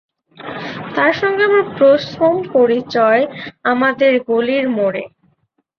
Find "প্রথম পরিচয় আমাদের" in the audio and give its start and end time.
1.77-4.11